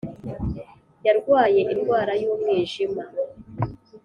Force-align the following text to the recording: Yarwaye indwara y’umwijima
Yarwaye 1.05 1.61
indwara 1.73 2.11
y’umwijima 2.21 3.03